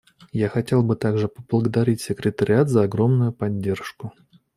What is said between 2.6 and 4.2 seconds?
за огромную поддержку.